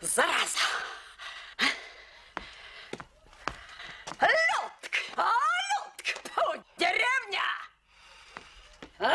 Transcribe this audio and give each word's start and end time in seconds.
зараза! 0.00 0.58
Людк! 4.20 4.94
А, 5.16 5.30
Людк! 5.70 6.06
Фу, 6.34 6.62
деревня! 6.78 7.42
А? 8.98 9.14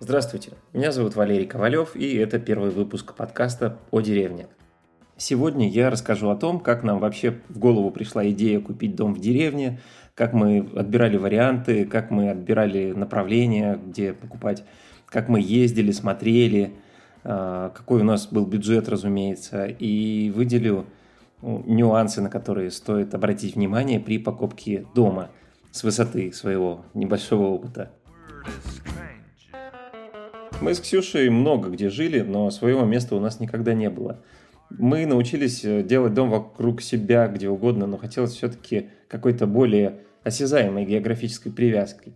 Здравствуйте, 0.00 0.52
меня 0.72 0.90
зовут 0.90 1.16
Валерий 1.16 1.46
Ковалев, 1.46 1.94
и 1.94 2.16
это 2.16 2.38
первый 2.38 2.70
выпуск 2.70 3.14
подкаста 3.14 3.78
о 3.90 4.00
деревне. 4.00 4.48
Сегодня 5.20 5.68
я 5.68 5.90
расскажу 5.90 6.30
о 6.30 6.36
том, 6.36 6.60
как 6.60 6.84
нам 6.84 7.00
вообще 7.00 7.40
в 7.48 7.58
голову 7.58 7.90
пришла 7.90 8.28
идея 8.30 8.60
купить 8.60 8.94
дом 8.94 9.14
в 9.14 9.18
деревне, 9.18 9.80
как 10.14 10.32
мы 10.32 10.68
отбирали 10.76 11.16
варианты, 11.16 11.84
как 11.86 12.12
мы 12.12 12.30
отбирали 12.30 12.92
направления, 12.92 13.80
где 13.84 14.12
покупать, 14.12 14.62
как 15.06 15.28
мы 15.28 15.40
ездили, 15.40 15.90
смотрели, 15.90 16.72
а, 17.24 17.70
какой 17.70 18.02
у 18.02 18.04
нас 18.04 18.28
был 18.28 18.46
бюджет, 18.46 18.88
разумеется, 18.88 19.66
и 19.66 20.30
выделю 20.30 20.86
ну, 21.42 21.64
нюансы, 21.66 22.22
на 22.22 22.30
которые 22.30 22.70
стоит 22.70 23.12
обратить 23.12 23.56
внимание 23.56 23.98
при 23.98 24.18
покупке 24.18 24.86
дома 24.94 25.30
с 25.72 25.82
высоты 25.82 26.32
своего 26.32 26.84
небольшого 26.94 27.48
опыта. 27.48 27.90
Мы 30.60 30.74
с 30.74 30.80
Ксюшей 30.80 31.28
много 31.28 31.70
где 31.70 31.90
жили, 31.90 32.20
но 32.20 32.52
своего 32.52 32.84
места 32.84 33.16
у 33.16 33.20
нас 33.20 33.40
никогда 33.40 33.74
не 33.74 33.90
было. 33.90 34.20
Мы 34.70 35.06
научились 35.06 35.64
э, 35.64 35.82
делать 35.82 36.14
дом 36.14 36.30
вокруг 36.30 36.82
себя, 36.82 37.26
где 37.28 37.48
угодно, 37.48 37.86
но 37.86 37.96
хотелось 37.96 38.32
все-таки 38.32 38.90
какой-то 39.08 39.46
более 39.46 40.00
осязаемой 40.24 40.84
географической 40.84 41.50
привязкой. 41.50 42.14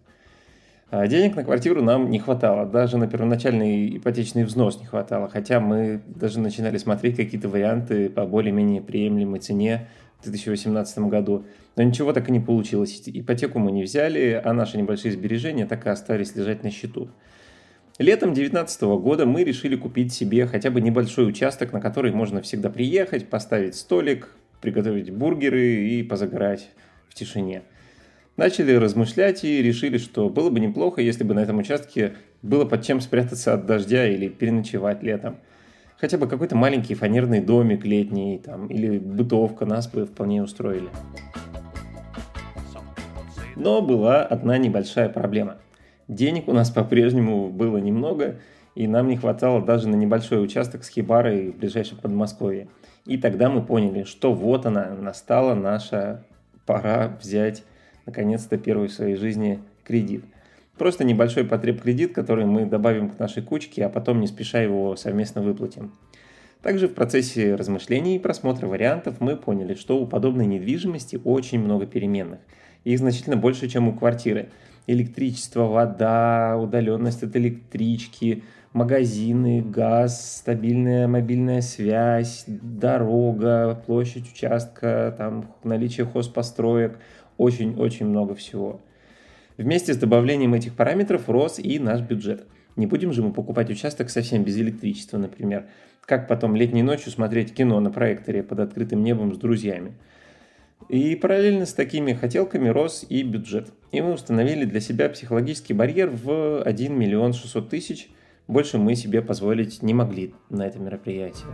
А 0.91 1.07
денег 1.07 1.35
на 1.37 1.43
квартиру 1.43 1.83
нам 1.83 2.11
не 2.11 2.19
хватало, 2.19 2.67
даже 2.67 2.99
на 2.99 3.09
первоначальный 3.09 3.97
ипотечный 3.97 4.45
взнос 4.45 4.79
не 4.79 4.85
хватало, 4.85 5.27
хотя 5.27 5.59
мы 5.59 6.03
даже 6.07 6.39
начинали 6.39 6.77
смотреть 6.77 7.17
какие-то 7.17 7.49
варианты 7.49 8.11
по 8.11 8.27
более-менее 8.27 8.83
приемлемой 8.83 9.41
цене 9.41 9.89
в 10.21 10.25
2018 10.25 10.99
году. 11.09 11.47
Но 11.77 11.83
ничего 11.83 12.13
так 12.13 12.29
и 12.29 12.33
не 12.33 12.41
получилось. 12.41 13.03
Ипотеку 13.07 13.59
мы 13.59 13.73
не 13.73 13.85
взяли, 13.85 14.39
а 14.45 14.53
наши 14.53 14.77
небольшие 14.77 15.13
сбережения 15.13 15.65
так 15.65 15.87
и 15.87 15.89
остались 15.89 16.37
лежать 16.37 16.63
на 16.63 16.71
счету. 16.71 17.09
Летом 18.03 18.35
2019 18.35 18.83
года 19.01 19.27
мы 19.27 19.45
решили 19.45 19.77
купить 19.77 20.13
себе 20.13 20.45
хотя 20.47 20.73
бы 20.73 20.81
небольшой 20.81 21.29
участок, 21.29 21.73
на 21.73 21.81
который 21.81 22.11
можно 22.11 22.43
всегда 22.43 22.69
приехать, 22.69 23.29
поставить 23.29 23.77
столик, 23.77 24.29
приготовить 24.61 25.13
бургеры 25.13 25.85
и 25.85 26.03
позагорать 26.03 26.69
в 27.09 27.15
тишине. 27.15 27.63
Начали 28.37 28.73
размышлять 28.73 29.45
и 29.45 29.63
решили, 29.63 29.99
что 29.99 30.29
было 30.29 30.51
бы 30.51 30.59
неплохо, 30.59 31.01
если 31.01 31.23
бы 31.23 31.33
на 31.33 31.45
этом 31.45 31.59
участке 31.59 32.15
было 32.43 32.65
под 32.65 32.83
чем 32.83 33.01
спрятаться 33.01 33.55
от 33.55 33.67
дождя 33.67 34.09
или 34.09 34.27
переночевать 34.29 35.05
летом. 35.05 35.37
Хотя 35.97 36.19
бы 36.19 36.27
какой-то 36.27 36.57
маленький 36.57 36.97
фанерный 36.97 37.41
домик 37.41 37.85
летний 37.85 38.43
там, 38.45 38.67
или 38.67 38.99
бытовка 38.99 39.65
нас 39.65 39.87
бы 39.87 40.07
вполне 40.07 40.43
устроили. 40.43 40.89
Но 43.55 43.81
была 43.81 44.25
одна 44.25 44.59
небольшая 44.59 45.09
проблема. 45.09 45.59
Денег 46.13 46.47
у 46.49 46.53
нас 46.53 46.71
по-прежнему 46.71 47.49
было 47.49 47.79
немного, 47.79 48.37
и 48.75 48.87
нам 48.87 49.09
не 49.09 49.17
хватало 49.17 49.65
даже 49.65 49.89
на 49.89 49.97
небольшой 49.97 50.45
участок 50.45 50.85
с 50.85 50.89
хибарой 50.89 51.51
в 51.51 51.57
ближайшем 51.57 51.97
Подмосковье. 51.97 52.69
И 53.07 53.17
тогда 53.17 53.49
мы 53.49 53.63
поняли, 53.63 54.05
что 54.05 54.35
вот 54.35 54.67
она, 54.67 54.91
настала 54.91 55.55
наша 55.55 56.23
пора 56.67 57.17
взять 57.21 57.65
наконец-то 58.05 58.59
первый 58.59 58.89
в 58.89 58.93
своей 58.93 59.17
жизни 59.17 59.61
кредит. 59.85 60.23
Просто 60.77 61.05
небольшой 61.05 61.45
потреб 61.45 61.81
кредит, 61.81 62.15
который 62.15 62.45
мы 62.45 62.67
добавим 62.67 63.09
к 63.09 63.19
нашей 63.19 63.43
кучке, 63.43 63.87
а 63.87 63.89
потом 63.89 64.21
не 64.21 64.27
спеша 64.27 64.61
его 64.61 64.97
совместно 64.97 65.41
выплатим. 65.41 65.93
Также 66.61 66.89
в 66.89 66.95
процессе 66.95 67.55
размышлений 67.55 68.17
и 68.17 68.19
просмотра 68.19 68.67
вариантов 68.67 69.17
мы 69.21 69.37
поняли, 69.37 69.75
что 69.75 69.99
у 69.99 70.07
подобной 70.07 70.45
недвижимости 70.45 71.19
очень 71.25 71.59
много 71.59 71.87
переменных. 71.87 72.41
Их 72.85 72.99
значительно 72.99 73.37
больше, 73.37 73.69
чем 73.69 73.89
у 73.89 73.93
квартиры. 73.93 74.49
Электричество, 74.87 75.65
вода, 75.65 76.57
удаленность 76.59 77.23
от 77.23 77.37
электрички, 77.37 78.43
магазины, 78.73 79.63
газ, 79.63 80.39
стабильная 80.39 81.07
мобильная 81.07 81.61
связь, 81.61 82.45
дорога, 82.47 83.81
площадь 83.87 84.33
участка, 84.33 85.15
там, 85.17 85.53
наличие 85.63 86.07
хозпостроек– 86.07 86.99
очень-очень 87.43 88.07
много 88.07 88.35
всего. 88.35 88.81
Вместе 89.57 89.93
с 89.93 89.97
добавлением 89.97 90.55
этих 90.55 90.75
параметров 90.75 91.29
рос 91.29 91.59
и 91.59 91.79
наш 91.79 92.01
бюджет. 92.01 92.47
Не 92.77 92.87
будем 92.87 93.13
же 93.13 93.23
мы 93.23 93.33
покупать 93.33 93.71
участок 93.71 94.11
совсем 94.11 94.45
без 94.45 94.57
электричества, 94.59 95.19
например. 95.19 95.67
Как 96.07 96.27
потом 96.27 96.57
летней 96.57 96.83
ночью 96.83 97.13
смотреть 97.13 97.55
кино 97.55 97.79
на 97.81 97.91
проекторе 97.91 98.43
под 98.43 98.61
открытым 98.61 99.03
небом 99.03 99.35
с 99.35 99.39
друзьями. 99.39 99.93
И 100.89 101.15
параллельно 101.17 101.67
с 101.67 101.75
такими 101.75 102.13
хотелками 102.13 102.69
рос 102.69 103.05
и 103.09 103.23
бюджет. 103.23 103.69
И 103.93 104.01
мы 104.01 104.13
установили 104.13 104.65
для 104.65 104.81
себя 104.81 105.09
психологический 105.09 105.75
барьер 105.75 106.11
в 106.11 106.63
1 106.63 106.99
миллион 106.99 107.33
600 107.33 107.69
тысяч. 107.69 108.09
Больше 108.49 108.79
мы 108.79 108.95
себе 108.95 109.23
позволить 109.23 109.83
не 109.83 109.95
могли 109.95 110.35
на 110.51 110.67
это 110.67 110.79
мероприятие. 110.79 111.49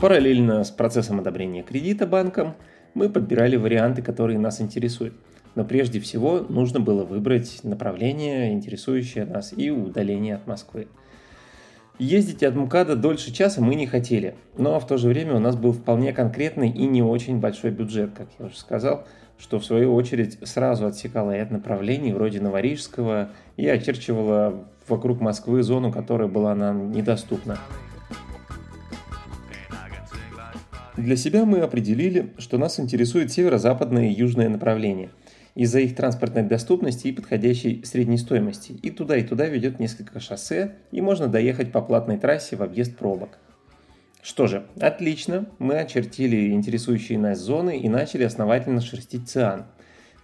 Параллельно 0.00 0.64
с 0.64 0.70
процессом 0.70 1.20
одобрения 1.20 1.62
кредита 1.62 2.06
банком– 2.06 2.54
мы 2.94 3.08
подбирали 3.08 3.56
варианты, 3.56 4.02
которые 4.02 4.38
нас 4.38 4.60
интересуют. 4.60 5.14
Но 5.54 5.64
прежде 5.64 6.00
всего 6.00 6.40
нужно 6.40 6.80
было 6.80 7.04
выбрать 7.04 7.60
направление, 7.62 8.52
интересующее 8.52 9.24
нас, 9.24 9.52
и 9.56 9.70
удаление 9.70 10.36
от 10.36 10.46
Москвы. 10.46 10.88
Ездить 11.98 12.42
от 12.42 12.56
МКАДа 12.56 12.96
дольше 12.96 13.32
часа 13.32 13.60
мы 13.60 13.76
не 13.76 13.86
хотели, 13.86 14.34
но 14.58 14.80
в 14.80 14.86
то 14.86 14.96
же 14.96 15.08
время 15.08 15.36
у 15.36 15.38
нас 15.38 15.54
был 15.54 15.72
вполне 15.72 16.12
конкретный 16.12 16.68
и 16.68 16.86
не 16.86 17.02
очень 17.02 17.38
большой 17.38 17.70
бюджет, 17.70 18.10
как 18.16 18.26
я 18.40 18.46
уже 18.46 18.56
сказал, 18.56 19.06
что 19.38 19.60
в 19.60 19.64
свою 19.64 19.94
очередь 19.94 20.38
сразу 20.42 20.86
отсекало 20.86 21.32
от 21.40 21.52
направлений 21.52 22.12
вроде 22.12 22.40
Новорижского 22.40 23.30
и 23.56 23.68
очерчивало 23.68 24.64
вокруг 24.88 25.20
Москвы 25.20 25.62
зону, 25.62 25.92
которая 25.92 26.26
была 26.26 26.52
нам 26.56 26.90
недоступна. 26.90 27.58
Для 30.96 31.16
себя 31.16 31.44
мы 31.44 31.60
определили, 31.60 32.32
что 32.38 32.58
нас 32.58 32.80
интересует 32.80 33.30
северо-западное 33.30 34.08
и 34.08 34.14
южное 34.14 34.48
направление 34.48 35.10
из-за 35.54 35.80
их 35.80 35.94
транспортной 35.94 36.42
доступности 36.42 37.08
и 37.08 37.12
подходящей 37.12 37.84
средней 37.84 38.18
стоимости. 38.18 38.72
И 38.82 38.90
туда, 38.90 39.16
и 39.16 39.22
туда 39.22 39.46
ведет 39.46 39.78
несколько 39.78 40.20
шоссе, 40.20 40.76
и 40.90 41.00
можно 41.00 41.28
доехать 41.28 41.72
по 41.72 41.80
платной 41.80 42.18
трассе 42.18 42.56
в 42.56 42.62
объезд 42.62 42.96
пробок. 42.96 43.38
Что 44.22 44.46
же, 44.46 44.66
отлично, 44.80 45.46
мы 45.58 45.78
очертили 45.78 46.50
интересующие 46.50 47.18
нас 47.18 47.38
зоны 47.38 47.78
и 47.78 47.88
начали 47.88 48.22
основательно 48.24 48.80
шерстить 48.80 49.28
циан. 49.28 49.66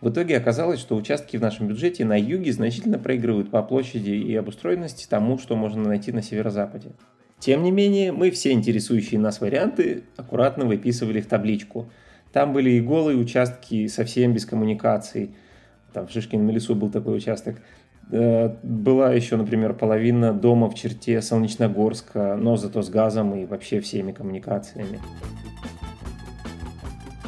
В 0.01 0.09
итоге 0.09 0.39
оказалось, 0.39 0.81
что 0.81 0.97
участки 0.97 1.37
в 1.37 1.43
нашем 1.43 1.69
бюджете 1.69 2.07
на 2.07 2.19
юге 2.19 2.53
значительно 2.53 2.99
проигрывают 2.99 3.51
по 3.51 3.63
площади 3.63 4.13
и 4.13 4.35
обустроенности 4.35 5.07
тому, 5.07 5.39
что 5.39 5.55
можно 5.55 5.83
найти 5.83 6.11
на 6.13 6.23
северо-западе. 6.23 6.93
Тем 7.39 7.63
не 7.63 7.71
менее, 7.71 8.11
мы 8.13 8.31
все 8.31 8.53
интересующие 8.53 9.21
нас 9.21 9.41
варианты 9.41 10.05
аккуратно 10.17 10.65
выписывали 10.65 11.21
в 11.21 11.27
табличку. 11.27 11.91
Там 12.33 12.53
были 12.53 12.71
и 12.71 12.81
голые 12.81 13.19
участки 13.19 13.87
совсем 13.89 14.33
без 14.33 14.47
коммуникаций. 14.47 15.35
Там 15.93 16.07
в 16.07 16.11
Шишкином 16.13 16.51
лесу 16.51 16.75
был 16.75 16.91
такой 16.91 17.17
участок. 17.17 17.57
Э, 18.13 18.55
была 18.63 19.13
еще, 19.13 19.37
например, 19.37 19.75
половина 19.75 20.33
дома 20.33 20.69
в 20.71 20.75
черте 20.75 21.21
Солнечногорска, 21.21 22.37
но 22.37 22.57
зато 22.57 22.83
с 22.83 22.91
газом 22.91 23.35
и 23.35 23.47
вообще 23.47 23.81
всеми 23.81 24.13
коммуникациями. 24.13 25.01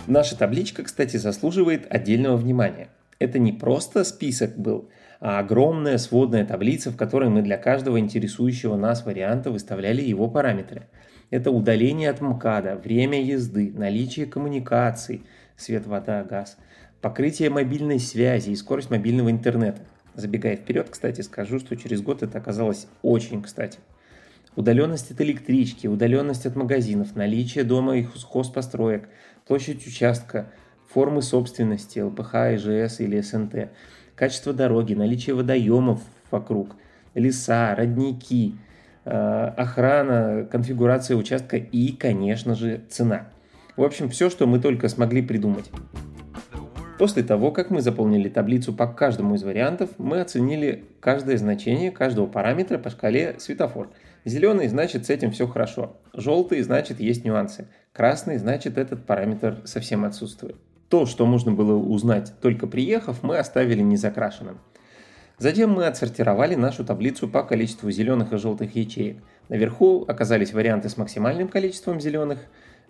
Наша 0.07 0.37
табличка, 0.37 0.83
кстати, 0.83 1.17
заслуживает 1.17 1.87
отдельного 1.89 2.37
внимания. 2.37 2.89
Это 3.19 3.39
не 3.39 3.53
просто 3.53 4.05
список 4.05 4.57
был– 4.57 4.89
а 5.25 5.39
огромная 5.39 5.99
сводная 5.99 6.45
таблица, 6.45 6.91
в 6.91 6.97
которой 6.97 7.29
мы 7.29 7.43
для 7.43 7.57
каждого 7.57 8.01
интересующего 8.01 8.75
нас 8.75 9.07
варианта 9.07 9.53
выставляли 9.53 10.03
его 10.03 10.27
параметры. 10.27 10.89
Это 11.33 11.51
удаление 11.51 12.11
от 12.11 12.21
МКАДа, 12.21 12.77
время 12.77 13.19
езды, 13.19 13.73
наличие 13.75 14.27
коммуникаций, 14.27 15.25
свет, 15.57 15.87
вода, 15.87 16.23
газ, 16.25 16.59
покрытие 17.01 17.49
мобильной 17.49 18.01
связи 18.01 18.51
и 18.51 18.55
скорость 18.55 18.91
мобильного 18.91 19.31
интернета. 19.31 19.81
Забегая 20.15 20.57
вперед, 20.57 20.89
кстати, 20.91 21.23
скажу, 21.23 21.59
что 21.59 21.75
через 21.75 22.03
год 22.03 22.23
это 22.23 22.37
оказалось 22.37 22.87
очень 23.01 23.43
кстати. 23.43 23.79
Удаленность 24.57 25.11
от 25.11 25.23
электрички, 25.23 25.87
удаленность 25.87 26.45
от 26.45 26.55
магазинов, 26.55 27.17
наличие 27.17 27.65
дома 27.65 27.97
и 27.97 28.03
хозпостроек, 28.03 29.09
площадь 29.47 29.87
участка, 29.87 30.53
формы 30.87 31.23
собственности, 31.23 32.01
ЛПХ, 32.01 32.35
ИЖС 32.57 33.01
или 33.01 33.19
СНТ– 33.23 33.71
качество 34.17 34.53
дороги, 34.53 34.93
наличие 34.93 35.35
водоемов 35.35 36.03
вокруг, 36.31 36.77
леса, 37.15 37.75
родники, 37.75 38.55
охрана, 39.05 40.47
конфигурация 40.51 41.17
участка 41.17 41.57
и, 41.57 41.93
конечно 41.93 42.55
же, 42.55 42.83
цена. 42.89 43.29
В 43.77 43.83
общем, 43.83 44.09
все, 44.09 44.31
что 44.31 44.47
мы 44.47 44.59
только 44.61 44.89
смогли 44.89 45.23
придумать. 45.23 45.71
После 46.99 47.23
того, 47.23 47.51
как 47.51 47.71
мы 47.71 47.81
заполнили 47.81 48.29
таблицу 48.29 48.73
по 48.73 48.87
каждому 48.87 49.35
из 49.35 49.43
вариантов, 49.43 49.91
мы 49.99 50.21
оценили 50.21 50.85
каждое 51.01 51.37
значение 51.37 51.91
каждого 51.91 52.27
параметра 52.27 52.79
по 52.79 52.91
шкале 52.91 53.37
светофор. 53.39 53.91
Зеленый 54.25 54.69
значит 54.69 55.07
с 55.07 55.11
этим 55.11 55.33
все 55.33 55.49
хорошо. 55.49 55.97
Желтый 56.13 56.61
значит 56.61 57.01
есть 57.01 57.25
нюансы. 57.25 57.67
Красный 57.93 58.39
значит 58.39 58.79
этот 58.79 59.05
параметр 59.05 59.63
совсем 59.65 60.05
отсутствует. 60.05 60.57
То, 60.89 61.07
что 61.07 61.27
можно 61.27 61.51
было 61.51 61.75
узнать 61.75 62.35
только 62.41 62.67
приехав, 62.69 63.23
мы 63.23 63.39
оставили 63.39 63.81
незакрашенным. 63.81 64.59
Затем 65.43 65.73
мы 65.73 65.87
отсортировали 65.87 66.55
нашу 66.55 66.85
таблицу 66.85 67.27
по 67.27 67.43
количеству 67.43 67.91
зеленых 67.91 68.33
и 68.33 68.37
желтых 68.37 68.77
ячеек. 68.77 69.17
Наверху 69.49 70.05
оказались 70.07 70.53
варианты 70.53 70.89
с 70.89 70.97
максимальным 70.97 71.49
количеством 71.49 72.01
зеленых, 72.01 72.39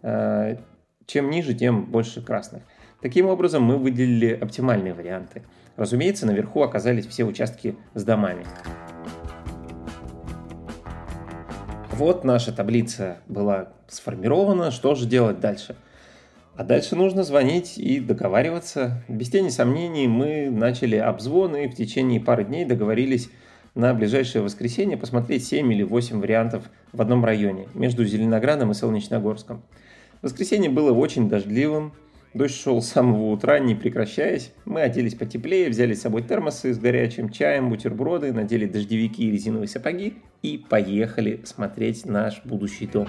э, 0.03 0.59
чем 1.07 1.31
ниже, 1.31 1.55
тем 1.55 1.87
больше 1.87 2.21
красных. 2.21 2.63
Таким 3.01 3.25
образом, 3.25 3.63
мы 3.63 3.79
выделили 3.79 4.35
оптимальные 4.35 4.93
варианты. 4.93 5.45
Разумеется, 5.77 6.27
наверху 6.27 6.61
оказались 6.61 7.07
все 7.07 7.25
участки 7.25 7.75
с 7.95 8.05
домами. 8.05 8.45
Вот 11.93 12.23
наша 12.23 12.53
таблица 12.53 13.17
была 13.29 13.73
сформирована. 13.89 14.71
Что 14.73 14.95
же 14.95 15.07
делать 15.07 15.41
дальше? 15.41 15.75
А 16.55 16.65
дальше 16.65 16.97
нужно 16.97 17.23
звонить 17.23 17.79
и 17.79 17.99
договариваться. 17.99 19.03
Без 19.09 19.31
тени 19.31 19.49
сомнений 19.49 20.07
мы 20.07 20.51
начали 20.51 20.97
обзвон 20.97 21.57
и 21.57 21.67
в 21.67 21.75
течение 21.75 22.21
пары 22.21 22.45
дней 22.45 22.65
договорились 22.65 23.31
на 23.75 23.95
ближайшее 23.95 24.43
воскресенье 24.43 24.99
посмотреть 24.99 25.47
7 25.47 25.73
или 25.73 25.83
8 25.83 26.21
вариантов 26.21 26.65
в 26.93 27.01
одном 27.01 27.25
районе, 27.25 27.69
между 27.73 28.05
Зеленоградом 28.05 28.71
и 28.71 28.75
Солнечногорском. 28.75 29.63
Воскресенье 30.21 30.69
было 30.69 30.93
очень 30.93 31.29
дождливым, 31.29 31.93
Дождь 32.35 32.55
шел 32.55 32.81
с 32.81 32.89
самого 32.89 33.31
утра, 33.31 33.59
не 33.59 33.75
прекращаясь. 33.75 34.53
Мы 34.65 34.81
оделись 34.81 35.15
потеплее, 35.15 35.69
взяли 35.69 35.93
с 35.93 36.01
собой 36.01 36.23
термосы 36.23 36.73
с 36.73 36.79
горячим 36.79 37.29
чаем, 37.29 37.69
бутерброды, 37.69 38.33
надели 38.33 38.65
дождевики 38.65 39.25
и 39.25 39.31
резиновые 39.31 39.69
сапоги 39.69 40.15
и 40.41 40.57
поехали 40.57 41.43
смотреть 41.45 42.07
наш 42.07 42.43
будущий 42.45 42.87
дом. 42.87 43.07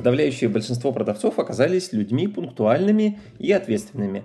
Подавляющее 0.00 0.48
большинство 0.48 0.92
продавцов 0.92 1.38
оказались 1.38 1.92
людьми 1.92 2.26
пунктуальными 2.26 3.18
и 3.38 3.52
ответственными. 3.52 4.24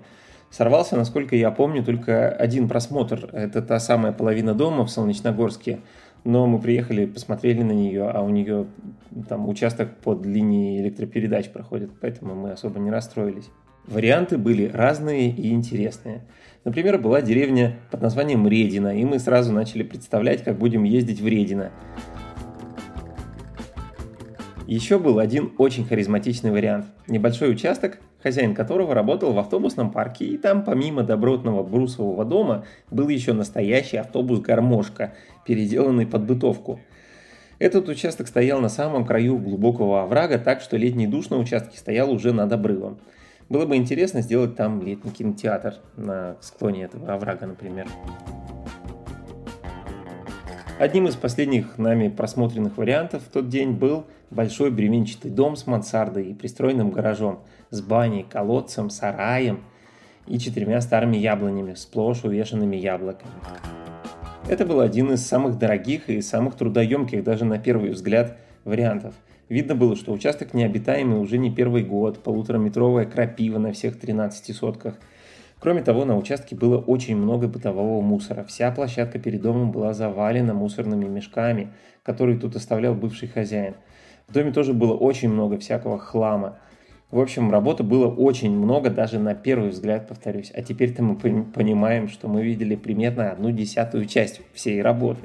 Сорвался, 0.49 0.95
насколько 0.95 1.35
я 1.35 1.51
помню, 1.51 1.83
только 1.83 2.29
один 2.29 2.69
просмотр. 2.69 3.29
Это 3.33 3.61
та 3.61 3.79
самая 3.79 4.13
половина 4.13 4.53
дома 4.53 4.85
в 4.85 4.89
Солнечногорске– 4.89 5.79
но 6.25 6.47
мы 6.47 6.59
приехали, 6.59 7.05
посмотрели 7.05 7.61
на 7.61 7.71
нее, 7.71 8.09
а 8.09 8.21
у 8.21 8.29
нее 8.29 8.65
там 9.29 9.47
участок 9.47 9.95
под 9.97 10.25
линией 10.25 10.81
электропередач 10.81 11.49
проходит, 11.49 11.91
поэтому 12.01 12.33
мы 12.33 12.51
особо 12.51 12.79
не 12.79 12.89
расстроились. 12.89 13.51
Варианты 13.85 14.39
были 14.39 14.67
разные 14.67 15.29
и 15.29 15.51
интересные. 15.51 16.23
Например, 16.63 16.97
была 16.97 17.21
деревня 17.21 17.77
под 17.91 18.01
названием 18.01 18.47
Редина, 18.47 18.99
и 18.99 19.05
мы 19.05 19.19
сразу 19.19 19.53
начали 19.53 19.83
представлять, 19.83 20.43
как 20.43 20.57
будем 20.57 20.83
ездить 20.83 21.21
в 21.21 21.27
Редино. 21.27 21.71
Еще 24.67 24.97
был 24.97 25.19
один 25.19 25.53
очень 25.59 25.85
харизматичный 25.85 26.49
вариант. 26.49 26.87
Небольшой 27.07 27.51
участок, 27.51 27.99
хозяин 28.23 28.55
которого 28.55 28.95
работал 28.95 29.31
в 29.31 29.37
автобусном 29.37 29.91
парке, 29.91 30.25
и 30.25 30.37
там 30.37 30.63
помимо 30.63 31.03
добротного 31.03 31.61
брусового 31.61 32.25
дома 32.25 32.65
был 32.89 33.07
еще 33.09 33.33
настоящий 33.33 33.97
автобус-гармошка, 33.97 35.13
переделанный 35.45 36.07
под 36.07 36.25
бытовку. 36.25 36.79
Этот 37.59 37.87
участок 37.89 38.27
стоял 38.27 38.59
на 38.59 38.69
самом 38.69 39.05
краю 39.05 39.37
глубокого 39.37 40.01
оврага, 40.01 40.39
так 40.39 40.61
что 40.61 40.77
летний 40.77 41.05
душ 41.05 41.29
на 41.29 41.37
участке 41.37 41.77
стоял 41.77 42.11
уже 42.11 42.33
над 42.33 42.51
обрывом. 42.51 42.97
Было 43.49 43.67
бы 43.67 43.75
интересно 43.75 44.21
сделать 44.21 44.55
там 44.55 44.81
летний 44.81 45.11
кинотеатр 45.11 45.75
на 45.95 46.37
склоне 46.41 46.85
этого 46.85 47.13
оврага, 47.13 47.45
например. 47.45 47.87
Одним 50.77 51.07
из 51.07 51.15
последних 51.15 51.77
нами 51.77 52.09
просмотренных 52.09 52.77
вариантов 52.77 53.23
в 53.23 53.31
тот 53.31 53.47
день 53.47 53.71
был 53.71 54.07
большой 54.29 54.71
бревенчатый 54.71 55.31
дом 55.31 55.55
с 55.55 55.67
мансардой 55.67 56.31
и 56.31 56.33
пристроенным 56.33 56.91
гаражом, 56.91 57.39
с 57.69 57.81
баней, 57.81 58.25
колодцем, 58.29 58.89
сараем 58.89 59.63
и 60.27 60.37
четырьмя 60.37 60.81
старыми 60.81 61.15
яблонями, 61.15 61.75
сплошь 61.75 62.25
увешанными 62.25 62.75
яблоками. 62.75 63.31
Это 64.49 64.65
был 64.65 64.81
один 64.81 65.13
из 65.13 65.25
самых 65.25 65.57
дорогих 65.57 66.09
и 66.09 66.21
самых 66.21 66.55
трудоемких 66.55 67.23
даже 67.23 67.45
на 67.45 67.57
первый 67.57 67.91
взгляд 67.91 68.37
вариантов. 68.65 69.15
Видно 69.47 69.75
было, 69.75 69.95
что 69.95 70.11
участок 70.11 70.53
необитаемый 70.53 71.21
уже 71.21 71.37
не 71.37 71.55
первый 71.55 71.83
год, 71.85 72.21
полутораметровая 72.21 73.05
крапива 73.05 73.59
на 73.59 73.71
всех 73.71 73.97
13 73.97 74.53
сотках– 74.53 74.95
Кроме 75.59 75.81
того, 75.81 76.05
на 76.05 76.17
участке 76.17 76.55
было 76.55 76.77
очень 76.77 77.15
много 77.15 77.47
бытового 77.47 78.01
мусора. 78.01 78.43
Вся 78.43 78.71
площадка 78.71 79.19
перед 79.19 79.41
домом 79.41 79.71
была 79.71 79.93
завалена 79.93 80.53
мусорными 80.53 81.05
мешками, 81.05 81.69
которые 82.03 82.37
тут 82.37 82.55
оставлял 82.55 82.93
бывший 82.93 83.27
хозяин. 83.27 83.75
В 84.27 84.33
доме 84.33 84.51
тоже 84.51 84.73
было 84.73 84.93
очень 84.93 85.29
много 85.29 85.57
всякого 85.57 85.97
хлама. 85.97 86.59
В 87.09 87.19
общем, 87.19 87.51
работы 87.51 87.83
было 87.83 88.07
очень 88.07 88.51
много, 88.51 88.89
даже 88.89 89.19
на 89.19 89.35
первый 89.35 89.69
взгляд, 89.69 90.07
повторюсь. 90.07 90.51
А 90.53 90.61
теперь-то 90.61 91.03
мы 91.03 91.15
понимаем, 91.15 92.09
что 92.09 92.27
мы 92.27 92.43
видели 92.43 92.75
примерно 92.75 93.31
одну 93.31 93.51
десятую 93.51 94.05
часть 94.05 94.41
всей 94.53 94.81
работы. 94.81 95.21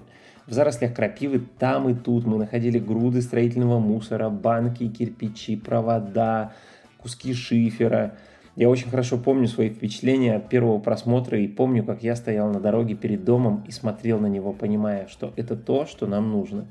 В 0.46 0.52
зарослях 0.52 0.94
крапивы 0.94 1.40
там 1.58 1.88
и 1.88 1.94
тут 1.94 2.26
мы 2.26 2.38
находили 2.38 2.78
груды 2.78 3.22
строительного 3.22 3.78
мусора, 3.78 4.28
банки, 4.28 4.88
кирпичи, 4.88 5.56
провода, 5.56 6.52
куски 6.98 7.34
шифера– 7.34 8.14
я 8.60 8.68
очень 8.68 8.90
хорошо 8.90 9.16
помню 9.16 9.48
свои 9.48 9.70
впечатления 9.70 10.36
от 10.36 10.50
первого 10.50 10.78
просмотра 10.78 11.40
и 11.40 11.48
помню, 11.48 11.82
как 11.82 12.02
я 12.02 12.14
стоял 12.14 12.52
на 12.52 12.60
дороге 12.60 12.94
перед 12.94 13.24
домом 13.24 13.64
и 13.66 13.70
смотрел 13.70 14.20
на 14.20 14.26
него, 14.26 14.52
понимая, 14.52 15.08
что 15.08 15.32
это 15.36 15.56
то, 15.56 15.86
что 15.86 16.06
нам 16.06 16.30
нужно. 16.30 16.66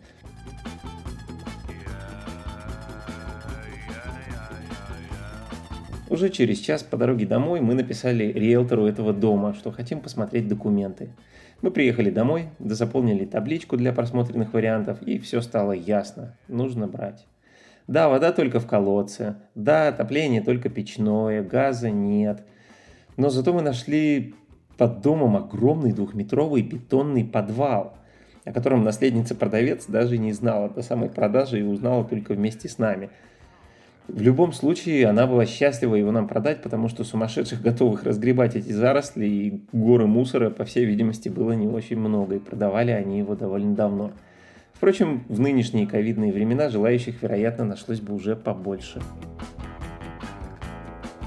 Уже 6.12 6.30
через 6.30 6.60
час 6.60 6.84
по 6.84 6.96
дороге 6.96 7.26
домой 7.26 7.60
мы 7.60 7.74
написали 7.74 8.26
риэлтору 8.26 8.86
этого 8.86 9.12
дома, 9.12 9.56
что 9.56 9.72
хотим 9.72 10.00
посмотреть 10.00 10.48
документы. 10.48 11.10
Мы 11.64 11.72
приехали 11.72 12.12
домой, 12.12 12.50
дозаполнили 12.60 13.26
табличку 13.26 13.78
для 13.78 13.94
просмотренных 13.94 14.54
вариантов, 14.54 15.02
и 15.02 15.18
все 15.18 15.42
стало 15.42 15.72
ясно. 15.72 16.38
Нужно 16.48 16.86
брать. 16.86 17.26
Да, 17.90 18.08
вода 18.08 18.32
только 18.32 18.60
в 18.60 18.68
колодце. 18.68 19.38
Да, 19.56 19.88
отопление 19.88 20.44
только 20.44 20.70
печное, 20.70 21.42
газа 21.42 21.90
нет. 21.90 22.44
Но 23.18 23.32
зато 23.32 23.52
мы 23.52 23.64
нашли 23.64 24.36
под 24.78 25.02
домом 25.02 25.36
огромный 25.36 25.92
двухметровый 25.92 26.62
бетонный 26.62 27.26
подвал, 27.26 27.98
о 28.46 28.54
котором 28.54 28.84
наследница-продавец 28.84 29.88
даже 29.88 30.20
не 30.20 30.34
знала 30.34 30.70
до 30.70 30.84
самой 30.84 31.10
продажи 31.10 31.62
и 31.62 31.64
узнала 31.64 32.06
только 32.06 32.36
вместе 32.36 32.70
с 32.70 32.78
нами. 32.78 33.10
В 34.08 34.22
любом 34.22 34.54
случае, 34.54 35.08
она 35.08 35.26
была 35.26 35.48
счастлива 35.48 35.96
его 35.96 36.12
нам 36.12 36.28
продать, 36.28 36.62
потому 36.62 36.90
что 36.90 37.04
сумасшедших, 37.04 37.60
готовых 37.60 38.04
разгребать 38.04 38.56
эти 38.56 38.72
заросли 38.72 39.26
и 39.26 39.64
горы 39.72 40.06
мусора, 40.06 40.52
по 40.52 40.64
всей 40.64 40.86
видимости, 40.86 41.28
было 41.28 41.54
не 41.54 41.68
очень 41.68 41.98
много, 41.98 42.36
и 42.36 42.40
продавали 42.40 42.92
они 42.92 43.18
его 43.18 43.34
довольно 43.36 43.74
давно. 43.74 44.12
Впрочем, 44.80 45.26
в 45.28 45.42
нынешние 45.42 45.86
ковидные 45.86 46.32
времена 46.32 46.70
желающих, 46.70 47.22
вероятно, 47.22 47.66
нашлось 47.66 48.00
бы 48.00 48.14
уже 48.14 48.38
побольше. 48.38 49.02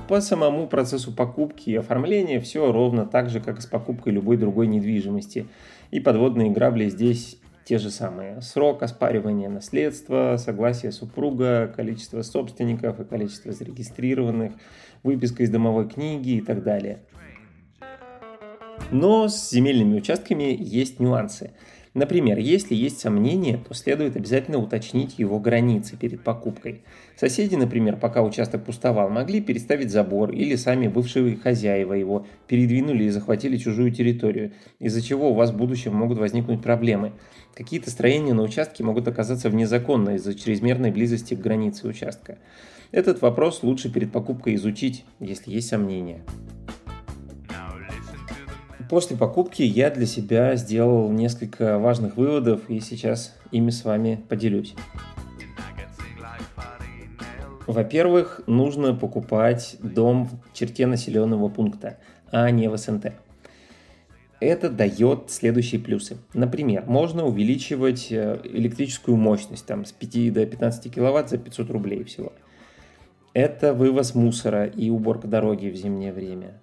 По 0.09 0.23
самому 0.23 0.67
процессу 0.69 1.13
покупки 1.13 1.69
и 1.69 1.77
оформления 1.77 2.41
все 2.41 2.73
ровно 2.73 3.05
так 3.05 3.29
же, 3.29 3.41
как 3.41 3.59
и 3.59 3.61
с 3.61 3.67
покупкой 3.67 4.15
любой 4.15 4.39
другой 4.39 4.69
недвижимости. 4.69 5.49
И 5.91 6.01
подводные 6.01 6.51
грабли 6.51 6.89
здесь 6.89 7.39
те 7.67 7.77
же 7.77 7.91
самые. 7.91 8.41
Срок 8.41 8.83
оспаривания 8.83 9.51
наследства, 9.51 10.37
согласие 10.39 10.91
супруга, 10.91 11.71
количество 11.77 12.23
собственников 12.23 13.01
и 13.01 13.05
количество 13.05 13.53
зарегистрированных, 13.53 14.55
выписка 15.03 15.43
из 15.43 15.51
домовой 15.51 15.91
книги 15.91 16.37
и 16.37 16.41
так 16.41 16.63
далее. 16.63 17.01
Но 18.91 19.29
с 19.29 19.51
земельными 19.51 19.99
участками 19.99 20.57
есть 20.59 21.01
нюансы– 21.01 21.51
Например, 21.95 22.39
если 22.39 22.75
есть 22.75 23.01
сомнения, 23.01 23.59
то 23.69 23.75
следует 23.75 24.17
обязательно 24.17 24.57
уточнить 24.57 25.19
его 25.19 25.39
границы 25.39 25.95
перед 25.97 26.25
покупкой. 26.25 26.81
Соседи, 27.17 27.55
например, 27.55 27.99
пока 27.99 28.23
участок 28.23 28.65
пустовал, 28.65 29.11
могли 29.11 29.43
переставить 29.43 29.91
забор 29.91 30.31
или 30.31 30.57
сами 30.57 30.89
бывшие 30.89 31.37
хозяева 31.37 31.93
его 31.93 32.27
передвинули 32.47 33.05
и 33.05 33.11
захватили 33.11 33.59
чужую 33.59 33.91
территорию, 33.91 34.53
из-за 34.79 35.03
чего 35.03 35.31
у 35.31 35.35
вас 35.35 35.51
в 35.51 35.57
будущем 35.57 35.95
могут 35.95 36.19
возникнуть 36.19 36.63
проблемы. 36.63 37.13
Какие-то 37.55 37.91
строения 37.91 38.33
на 38.33 38.43
участке 38.43 38.83
могут 38.83 39.07
оказаться 39.07 39.51
внезаконно 39.51 40.17
из-за 40.17 40.35
чрезмерной 40.35 40.93
близости 40.93 41.35
к 41.35 41.41
границе 41.41 41.87
участка. 41.87 42.39
Этот 42.91 43.21
вопрос 43.21 43.63
лучше 43.63 43.93
перед 43.93 44.13
покупкой 44.13 44.55
изучить, 44.55 45.05
если 45.21 45.51
есть 45.51 45.69
сомнения. 45.69 46.23
После 48.93 49.17
покупки 49.17 49.63
я 49.63 49.89
для 49.89 50.05
себя 50.05 50.55
сделал 50.55 51.11
несколько 51.11 51.79
важных 51.79 52.19
выводов 52.19 52.69
и 52.69 52.79
сейчас 52.81 53.35
ими 53.51 53.71
с 53.71 53.87
вами 53.87 54.23
поделюсь. 54.29 54.75
Во-первых, 57.67 58.43
нужно 58.47 58.95
покупать 58.95 59.77
дом 59.83 60.27
в 60.27 60.53
черте 60.53 60.87
населенного 60.87 61.49
пункта, 61.49 62.01
а 62.31 62.51
не 62.51 62.69
в 62.69 62.77
СНТ. 62.77 63.15
Это 64.41 64.69
дает 64.69 65.31
следующие 65.31 65.81
плюсы. 65.81 66.19
Например, 66.35 66.85
можно 66.87 67.25
увеличивать 67.25 68.09
э, 68.11 68.41
электрическую 68.45 69.17
мощность 69.17 69.65
там, 69.65 69.87
с 69.87 69.93
5 69.93 70.35
до 70.35 70.45
15 70.45 70.95
киловатт 70.95 71.31
за 71.31 71.39
500 71.39 71.71
рублей 71.71 72.05
всего. 72.05 72.35
Это 73.33 73.73
вывоз 73.73 74.15
мусора 74.15 74.67
и 74.67 74.91
уборка 74.91 75.29
дороги 75.29 75.69
в 75.69 75.77
зимнее 75.77 76.13
время. 76.13 76.61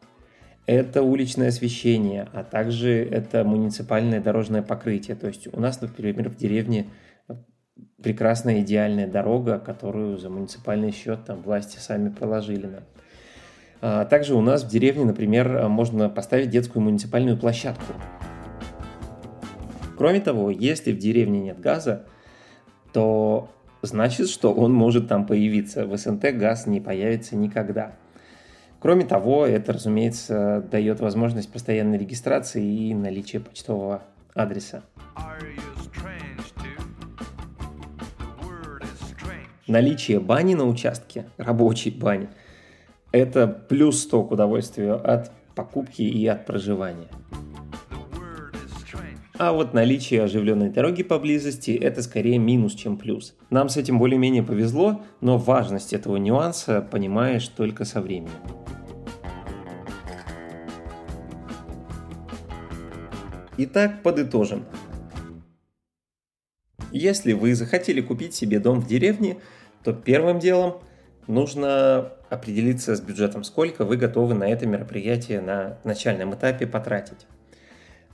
Это 0.72 1.02
уличное 1.02 1.48
освещение, 1.48 2.28
а 2.32 2.44
также 2.44 3.04
это 3.04 3.44
муниципальное 3.44 4.22
дорожное 4.22 4.62
покрытие. 4.62 5.16
То 5.16 5.26
есть 5.26 5.48
у 5.52 5.60
нас, 5.60 5.82
например, 5.82 6.30
в 6.30 6.36
деревне 6.36 6.86
прекрасная 8.04 8.62
идеальная 8.62 9.08
дорога, 9.08 9.58
которую 9.58 10.20
за 10.20 10.30
муниципальный 10.30 10.92
счет 10.92 11.26
там 11.26 11.42
власти 11.42 11.80
сами 11.80 12.10
проложили 12.10 12.68
нам. 12.68 12.84
А 13.82 14.06
также 14.06 14.36
у 14.36 14.42
нас 14.42 14.64
в 14.64 14.70
деревне, 14.70 15.06
например, 15.06 15.68
можно 15.70 16.08
поставить 16.08 16.52
детскую 16.52 16.84
муниципальную 16.84 17.36
площадку. 17.36 17.94
Кроме 19.98 20.20
того, 20.20 20.52
если 20.52 20.92
в 20.92 21.00
деревне 21.00 21.42
нет 21.42 21.60
газа, 21.60 22.06
то 22.94 23.50
значит, 23.82 24.30
что 24.30 24.54
он 24.54 24.72
может 24.72 25.08
там 25.08 25.26
появиться. 25.26 25.88
В 25.88 25.98
СНТ 25.98 26.26
газ 26.38 26.68
не 26.68 26.80
появится 26.80 27.36
никогда. 27.36 27.96
Кроме 28.80 29.04
того, 29.06 29.46
это, 29.46 29.74
разумеется, 29.74 30.66
дает 30.72 31.02
возможность 31.02 31.52
постоянной 31.52 31.98
регистрации 31.98 32.64
и 32.64 32.94
наличия 32.94 33.42
почтового 33.42 34.04
адреса. 34.34 34.84
Наличие 39.68 40.20
бани 40.20 40.56
на 40.56 40.66
участке, 40.66 41.26
рабочей 41.38 41.92
бани, 41.92 42.30
это 43.12 43.48
плюс 43.48 44.02
100 44.04 44.24
к 44.24 44.32
удовольствию 44.32 44.96
от 44.96 45.32
покупки 45.56 46.02
и 46.02 46.26
от 46.26 46.46
проживания. 46.46 47.08
А 49.38 49.54
вот 49.54 49.74
наличие 49.74 50.24
оживленной 50.24 50.70
дороги 50.70 51.04
поблизости– 51.04 51.72
это 51.82 52.02
скорее 52.02 52.38
минус, 52.38 52.74
чем 52.74 52.98
плюс. 52.98 53.36
Нам 53.50 53.70
с 53.70 53.78
этим 53.78 53.98
более-менее 54.00 54.44
повезло, 54.44 55.02
но 55.22 55.38
важность 55.38 55.94
этого 55.94 56.18
нюанса 56.18 56.82
понимаешь 56.82 57.48
только 57.48 57.86
со 57.86 58.02
временем. 58.02 58.32
Итак, 63.62 64.04
подытожим. 64.04 64.64
Если 66.94 67.34
вы 67.34 67.54
захотели 67.56 68.00
купить 68.00 68.34
себе 68.34 68.58
дом 68.58 68.80
в 68.80 68.88
деревне, 68.88 69.36
то 69.84 69.92
первым 69.92 70.40
делом 70.40 70.80
нужно 71.28 72.14
определиться 72.30 72.96
с 72.96 73.02
бюджетом, 73.02 73.44
сколько 73.44 73.84
вы 73.84 73.98
готовы 73.98 74.34
на 74.34 74.46
это 74.46 74.66
мероприятие 74.66 75.42
на 75.42 75.78
начальном 75.84 76.34
этапе 76.36 76.68
потратить. 76.68 77.28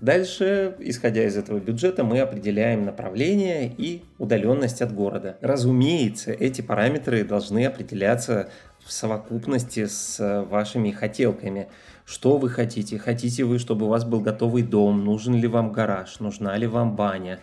Дальше, 0.01 0.75
исходя 0.79 1.23
из 1.23 1.37
этого 1.37 1.59
бюджета, 1.59 2.03
мы 2.03 2.21
определяем 2.21 2.83
направление 2.83 3.71
и 3.77 4.03
удаленность 4.17 4.81
от 4.81 4.95
города. 4.95 5.37
Разумеется, 5.41 6.31
эти 6.31 6.61
параметры 6.61 7.23
должны 7.23 7.67
определяться 7.67 8.49
в 8.85 8.91
совокупности 8.91 9.85
с 9.85 10.45
вашими 10.49 10.91
хотелками. 10.91 11.67
Что 12.05 12.37
вы 12.37 12.49
хотите? 12.49 12.99
Хотите 12.99 13.43
вы, 13.43 13.57
чтобы 13.57 13.87
у 13.87 13.89
вас 13.89 14.05
был 14.05 14.21
готовый 14.21 14.61
дом? 14.61 15.03
Нужен 15.03 15.35
ли 15.35 15.47
вам 15.47 15.71
гараж? 15.71 16.19
Нужна 16.19 16.55
ли 16.55 16.67
вам 16.67 16.95
баня? 16.95 17.39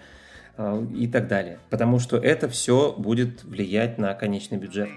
А, 0.56 0.80
и 0.94 1.08
так 1.08 1.28
далее. 1.28 1.58
Потому 1.70 1.98
что 1.98 2.16
это 2.16 2.48
все 2.48 2.94
будет 2.96 3.42
влиять 3.44 3.98
на 3.98 4.14
конечный 4.14 4.58
бюджет. 4.58 4.88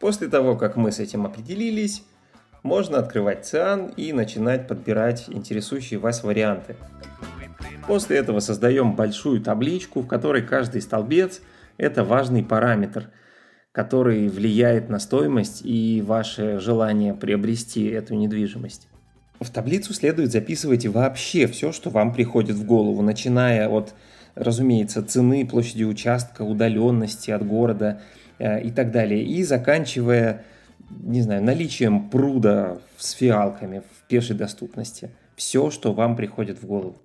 После 0.00 0.28
того, 0.28 0.56
как 0.56 0.76
мы 0.76 0.90
с 0.90 0.98
этим 0.98 1.24
определились, 1.24 2.02
можно 2.62 2.98
открывать 2.98 3.46
циан 3.46 3.86
и 3.96 4.12
начинать 4.12 4.68
подбирать 4.68 5.24
интересующие 5.28 6.00
вас 6.00 6.22
варианты. 6.22 6.76
После 7.86 8.18
этого 8.18 8.40
создаем 8.40 8.94
большую 8.94 9.40
табличку, 9.40 10.02
в 10.02 10.06
которой 10.06 10.42
каждый 10.42 10.82
столбец– 10.82 11.40
это 11.76 12.04
важный 12.04 12.44
параметр, 12.44 13.10
который 13.72 14.28
влияет 14.28 14.88
на 14.88 14.98
стоимость 14.98 15.62
и 15.64 16.02
ваше 16.06 16.60
желание 16.60 17.14
приобрести 17.14 17.86
эту 17.86 18.14
недвижимость. 18.14 18.88
В 19.40 19.50
таблицу 19.50 19.92
следует 19.94 20.30
записывать 20.30 20.86
вообще 20.86 21.46
все, 21.46 21.72
что 21.72 21.90
вам 21.90 22.12
приходит 22.12 22.56
в 22.56 22.64
голову, 22.64 23.02
начиная 23.02 23.68
от, 23.68 23.94
разумеется, 24.34 25.02
цены, 25.02 25.46
площади 25.46 25.84
участка, 25.84 26.42
удаленности 26.42 27.30
от 27.30 27.44
города 27.44 28.02
э, 28.38 28.62
и 28.62 28.70
так 28.70 28.92
далее, 28.92 29.24
и 29.24 29.42
заканчивая 29.42 30.44
не 31.00 31.22
знаю, 31.22 31.42
наличием 31.42 32.08
пруда 32.10 32.78
с 32.98 33.12
фиалками 33.12 33.80
в 33.80 34.08
пешей 34.08 34.36
доступности. 34.36 35.10
Все, 35.36 35.70
что 35.70 35.92
вам 35.92 36.16
приходит 36.16 36.62
в 36.62 36.66
голову. 36.66 36.96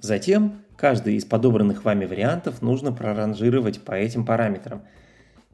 Затем 0.00 0.60
каждый 0.76 1.16
из 1.16 1.24
подобранных 1.24 1.84
вами 1.84 2.04
вариантов 2.04 2.60
нужно 2.60 2.92
проранжировать 2.92 3.80
по 3.80 3.92
этим 3.92 4.26
параметрам 4.26 4.82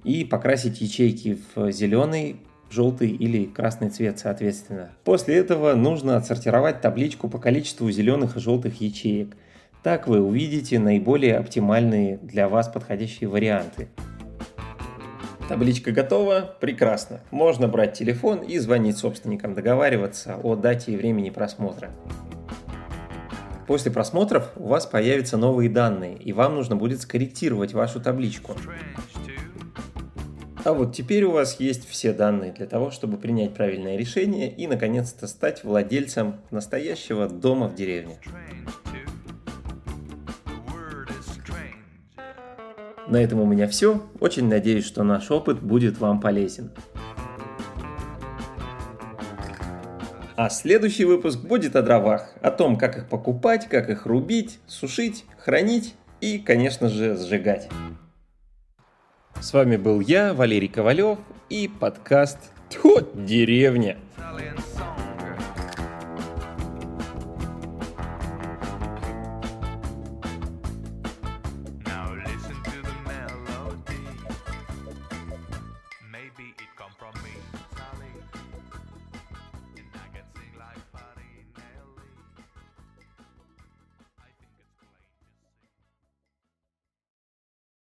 и 0.04 0.24
покрасить 0.24 0.80
ячейки 0.80 1.38
в 1.54 1.70
зеленый, 1.72 2.40
желтый 2.70 3.10
или 3.10 3.44
красный 3.44 3.90
цвет 3.90 4.18
соответственно. 4.18 4.90
После 5.04 5.36
этого 5.36 5.74
нужно 5.74 6.16
отсортировать 6.16 6.80
табличку 6.80 7.28
по 7.28 7.38
количеству 7.38 7.90
зеленых 7.90 8.36
и 8.36 8.40
желтых 8.40 8.80
ячеек. 8.80 9.36
Так 9.82 10.08
вы 10.08 10.20
увидите 10.20 10.78
наиболее 10.78 11.36
оптимальные 11.36 12.18
для 12.18 12.48
вас 12.48 12.68
подходящие 12.68 13.28
варианты. 13.28 13.88
Табличка 15.48 15.90
готова? 15.90 16.54
Прекрасно. 16.60 17.22
Можно 17.32 17.66
брать 17.66 17.94
телефон 17.94 18.40
и 18.40 18.58
звонить 18.58 18.98
собственникам, 18.98 19.54
договариваться 19.54 20.36
о 20.36 20.54
дате 20.54 20.92
и 20.92 20.96
времени 20.96 21.30
просмотра. 21.30 21.90
После 23.66 23.90
просмотров 23.90 24.50
у 24.56 24.68
вас 24.68 24.86
появятся 24.86 25.36
новые 25.36 25.70
данные, 25.70 26.16
и 26.16 26.32
вам 26.32 26.54
нужно 26.54 26.76
будет 26.76 27.00
скорректировать 27.00 27.72
вашу 27.72 28.00
табличку. 28.00 28.54
А 30.62 30.74
вот 30.74 30.94
теперь 30.94 31.24
у 31.24 31.30
вас 31.30 31.58
есть 31.58 31.88
все 31.88 32.12
данные 32.12 32.52
для 32.52 32.66
того, 32.66 32.90
чтобы 32.90 33.16
принять 33.16 33.54
правильное 33.54 33.96
решение 33.96 34.52
и 34.52 34.66
наконец-то 34.66 35.26
стать 35.26 35.64
владельцем 35.64 36.36
настоящего 36.50 37.28
дома 37.28 37.66
в 37.66 37.74
деревне. 37.74 38.18
На 43.08 43.16
этом 43.16 43.40
у 43.40 43.46
меня 43.46 43.66
все. 43.68 44.06
Очень 44.20 44.48
надеюсь, 44.48 44.84
что 44.84 45.02
наш 45.02 45.30
опыт 45.30 45.60
будет 45.60 45.98
вам 45.98 46.20
полезен. 46.20 46.70
А 50.36 50.48
следующий 50.50 51.04
выпуск 51.04 51.40
будет 51.40 51.74
о 51.74 51.82
дровах, 51.82 52.32
о 52.40 52.50
том, 52.50 52.76
как 52.76 52.98
их 52.98 53.08
покупать, 53.08 53.66
как 53.68 53.90
их 53.90 54.06
рубить, 54.06 54.58
сушить, 54.66 55.24
хранить 55.38 55.94
и, 56.20 56.38
конечно 56.38 56.88
же, 56.88 57.16
сжигать. 57.16 57.68
С 59.40 59.54
вами 59.54 59.76
был 59.76 60.00
я, 60.00 60.34
Валерий 60.34 60.68
Ковалев, 60.68 61.18
и 61.48 61.66
подкаст 61.66 62.38
«Тьфу, 62.68 63.00
деревня». 63.14 63.96